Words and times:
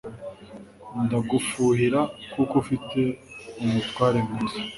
Ndagufuhira 1.03 2.01
kuko 2.33 2.53
ufite 2.63 2.99
umutware 3.63 4.17
mwiza. 4.27 4.59